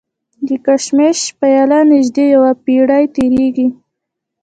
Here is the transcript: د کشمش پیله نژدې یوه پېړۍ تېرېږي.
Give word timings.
د 0.47 0.49
کشمش 0.65 1.19
پیله 1.39 1.79
نژدې 1.91 2.25
یوه 2.35 2.51
پېړۍ 2.63 3.05
تېرېږي. 3.15 3.67